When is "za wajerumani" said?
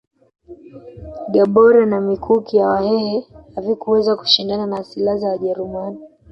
5.17-5.99